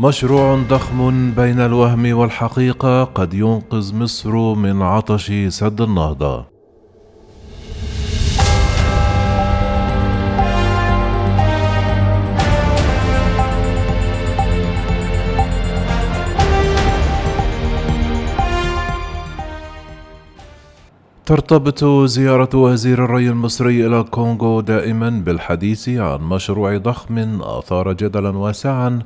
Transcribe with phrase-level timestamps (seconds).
[0.00, 6.46] مشروع ضخم بين الوهم والحقيقة قد ينقذ مصر من عطش سد النهضة.
[21.26, 29.02] ترتبط زيارة وزير الري المصري إلى الكونغو دائما بالحديث عن مشروع ضخم أثار جدلا واسعا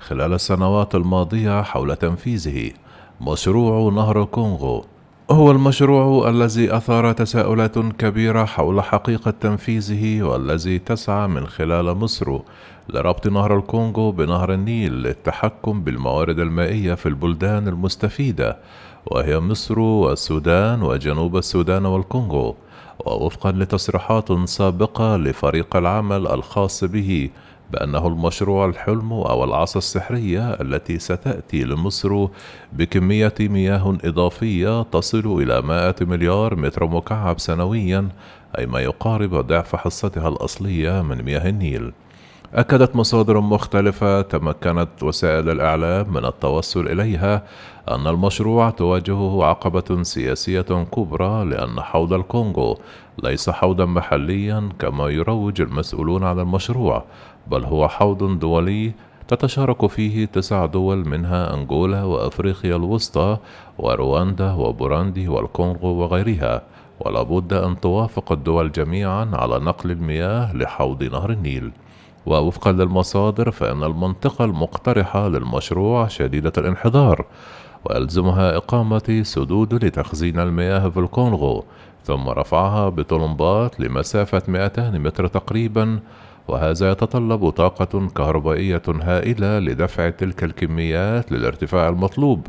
[0.00, 2.70] خلال السنوات الماضية حول تنفيذه.
[3.20, 4.84] مشروع نهر الكونغو
[5.30, 12.38] هو المشروع الذي أثار تساؤلات كبيرة حول حقيقة تنفيذه والذي تسعى من خلال مصر
[12.88, 18.58] لربط نهر الكونغو بنهر النيل للتحكم بالموارد المائية في البلدان المستفيدة
[19.06, 22.56] وهي مصر والسودان وجنوب السودان والكونغو
[23.06, 27.30] ووفقا لتصريحات سابقة لفريق العمل الخاص به
[27.70, 32.26] بأنه المشروع الحلم أو العصا السحرية التي ستأتي لمصر
[32.72, 38.08] بكمية مياه إضافية تصل إلى 100 مليار متر مكعب سنويا
[38.58, 41.92] أي ما يقارب ضعف حصتها الأصلية من مياه النيل.
[42.54, 47.42] أكدت مصادر مختلفة تمكنت وسائل الإعلام من التوصل إليها
[47.88, 52.78] أن المشروع تواجهه عقبة سياسية كبرى لأن حوض الكونغو
[53.22, 57.04] ليس حوضا محليا كما يروج المسؤولون عن المشروع
[57.46, 58.92] بل هو حوض دولي
[59.28, 63.36] تتشارك فيه تسع دول منها أنغولا وأفريقيا الوسطى
[63.78, 66.62] ورواندا وبوراندي والكونغو وغيرها
[67.00, 71.70] ولا بد أن توافق الدول جميعا على نقل المياه لحوض نهر النيل.
[72.26, 77.24] ووفقا للمصادر فإن المنطقة المقترحة للمشروع شديدة الانحدار
[77.84, 81.64] ويلزمها إقامة سدود لتخزين المياه في الكونغو
[82.04, 86.00] ثم رفعها بطلمبات لمسافة 200 متر تقريبا
[86.48, 92.46] وهذا يتطلب طاقة كهربائية هائلة لدفع تلك الكميات للارتفاع المطلوب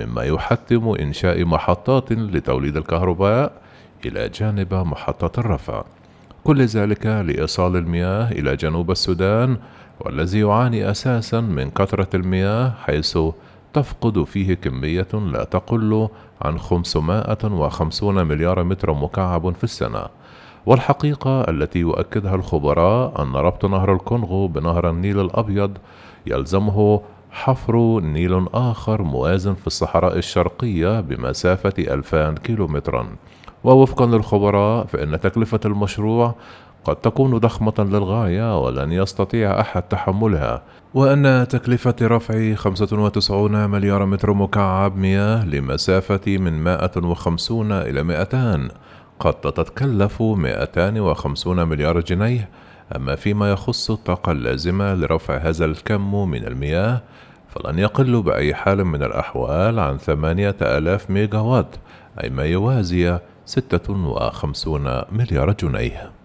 [0.00, 3.52] مما يحتم إنشاء محطات لتوليد الكهرباء
[4.06, 5.84] إلى جانب محطة الرفع.
[6.48, 9.56] كل ذلك لإيصال المياه إلى جنوب السودان
[10.00, 13.18] والذي يعاني أساسا من كثرة المياه حيث
[13.72, 16.08] تفقد فيه كمية لا تقل
[16.42, 20.06] عن 550 مليار متر مكعب في السنة.
[20.66, 25.78] والحقيقة التي يؤكدها الخبراء أن ربط نهر الكونغو بنهر النيل الأبيض
[26.26, 27.00] يلزمه
[27.30, 33.08] حفر نيل آخر موازن في الصحراء الشرقية بمسافة 2000 كيلومترا.
[33.64, 36.34] ووفقا للخبراء فإن تكلفة المشروع
[36.84, 40.62] قد تكون ضخمة للغاية ولن يستطيع أحد تحملها.
[40.94, 48.68] وأن تكلفة رفع 95 مليار متر مكعب مياه لمسافة من 150 إلى 200
[49.20, 52.48] قد تتكلف 250 مليار جنيه.
[52.96, 57.02] أما فيما يخص الطاقة اللازمة لرفع هذا الكم من المياه
[57.48, 61.76] فلن يقل بأي حال من الأحوال عن 8000 ميجا وات
[62.24, 66.17] أي ما يوازي ستة وخمسون مليار جنيه.